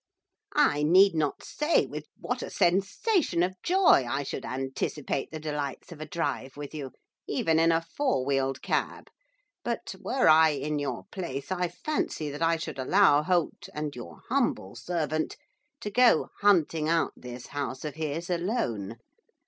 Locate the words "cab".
8.63-9.09